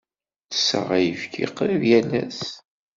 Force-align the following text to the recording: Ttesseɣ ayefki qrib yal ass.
Ttesseɣ 0.45 0.87
ayefki 0.97 1.45
qrib 1.57 1.83
yal 1.89 2.09
ass. 2.23 2.41